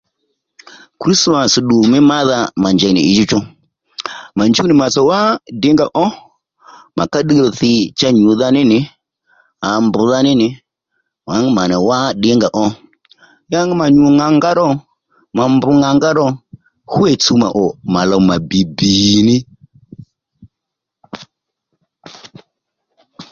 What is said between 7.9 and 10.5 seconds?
cha nyùdha ní nì àa mbr̀dha ní nì